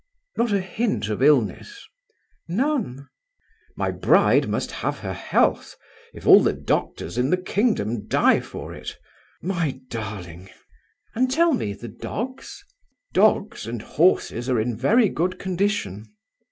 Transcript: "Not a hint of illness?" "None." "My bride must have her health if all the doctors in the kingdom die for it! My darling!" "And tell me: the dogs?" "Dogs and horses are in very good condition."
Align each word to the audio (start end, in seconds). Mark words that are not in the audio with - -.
"Not 0.35 0.51
a 0.51 0.59
hint 0.61 1.09
of 1.09 1.21
illness?" 1.21 1.87
"None." 2.47 3.07
"My 3.75 3.91
bride 3.91 4.49
must 4.49 4.71
have 4.71 4.97
her 5.01 5.13
health 5.13 5.75
if 6.11 6.25
all 6.25 6.41
the 6.41 6.53
doctors 6.53 7.19
in 7.19 7.29
the 7.29 7.37
kingdom 7.37 8.07
die 8.07 8.39
for 8.39 8.73
it! 8.73 8.97
My 9.43 9.79
darling!" 9.89 10.49
"And 11.13 11.29
tell 11.29 11.53
me: 11.53 11.73
the 11.73 11.87
dogs?" 11.87 12.63
"Dogs 13.13 13.67
and 13.67 13.83
horses 13.83 14.49
are 14.49 14.59
in 14.59 14.75
very 14.75 15.07
good 15.07 15.37
condition." 15.37 16.07